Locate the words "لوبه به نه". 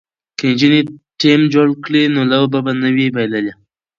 2.31-2.89